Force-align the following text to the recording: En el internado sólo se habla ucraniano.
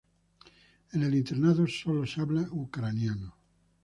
En 0.93 1.03
el 1.03 1.13
internado 1.13 1.67
sólo 1.67 2.07
se 2.07 2.21
habla 2.21 2.41
ucraniano. 2.53 3.35